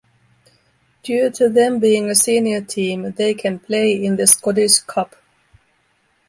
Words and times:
Due 1.03 1.29
to 1.29 1.47
them 1.47 1.77
being 1.77 2.09
a 2.09 2.15
senior 2.15 2.59
team, 2.59 3.11
they 3.11 3.35
can 3.35 3.59
play 3.59 3.93
in 4.03 4.15
the 4.15 4.25
Scottish 4.25 4.79
Cup. 4.79 5.15